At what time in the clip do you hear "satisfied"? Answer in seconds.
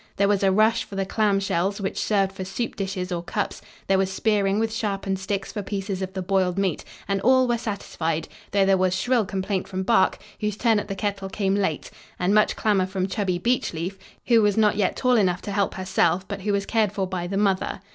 7.59-8.27